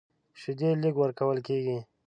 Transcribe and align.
شیدې 0.41 0.69
لږ 0.83 0.95
ورکول 0.99 1.37
کېږي. 1.47 1.77